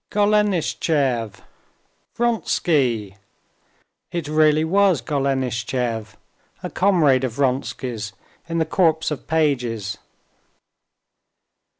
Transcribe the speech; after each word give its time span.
"Golenishtchev!" 0.09 1.43
"Vronsky!" 2.15 3.17
It 4.11 4.27
really 4.27 4.63
was 4.65 4.99
Golenishtchev, 4.99 6.15
a 6.63 6.69
comrade 6.71 7.23
of 7.23 7.33
Vronsky's 7.33 8.11
in 8.49 8.57
the 8.57 8.65
Corps 8.65 9.11
of 9.11 9.27
Pages. 9.27 9.99